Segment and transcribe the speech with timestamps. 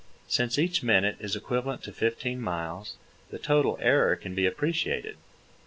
[0.27, 2.95] Since each minute is equivalent to fifteen miles,
[3.29, 5.15] the total error can be appreciated.